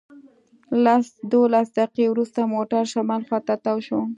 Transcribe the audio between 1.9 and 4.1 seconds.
وروسته موټر شمال خواته تاو شو.